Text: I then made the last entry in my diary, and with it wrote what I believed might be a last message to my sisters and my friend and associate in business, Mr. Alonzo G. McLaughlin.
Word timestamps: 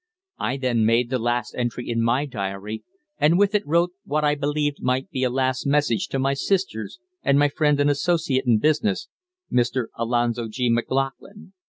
I 0.39 0.57
then 0.57 0.83
made 0.83 1.11
the 1.11 1.19
last 1.19 1.53
entry 1.55 1.87
in 1.87 2.01
my 2.01 2.25
diary, 2.25 2.83
and 3.19 3.37
with 3.37 3.53
it 3.53 3.61
wrote 3.67 3.91
what 4.03 4.23
I 4.23 4.33
believed 4.33 4.81
might 4.81 5.11
be 5.11 5.21
a 5.23 5.29
last 5.29 5.67
message 5.67 6.07
to 6.07 6.17
my 6.17 6.33
sisters 6.33 6.97
and 7.21 7.37
my 7.37 7.49
friend 7.49 7.79
and 7.79 7.87
associate 7.91 8.45
in 8.47 8.57
business, 8.57 9.09
Mr. 9.53 9.89
Alonzo 9.95 10.47
G. 10.47 10.71
McLaughlin. 10.71 11.53